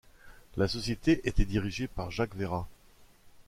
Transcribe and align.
La 0.57 0.67
société 0.67 1.21
était 1.29 1.45
dirigée 1.45 1.87
par 1.87 2.09
Jacques 2.09 2.33
Veyrat. 2.33 2.67